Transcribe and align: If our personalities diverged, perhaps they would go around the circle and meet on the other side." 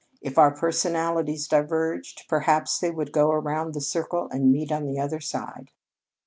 If 0.19 0.39
our 0.39 0.49
personalities 0.49 1.47
diverged, 1.47 2.23
perhaps 2.27 2.79
they 2.79 2.89
would 2.89 3.11
go 3.11 3.29
around 3.29 3.75
the 3.75 3.81
circle 3.81 4.27
and 4.31 4.51
meet 4.51 4.71
on 4.71 4.87
the 4.87 4.99
other 4.99 5.19
side." 5.19 5.69